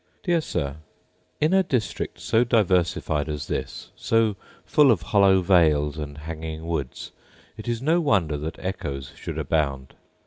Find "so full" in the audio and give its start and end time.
3.95-4.89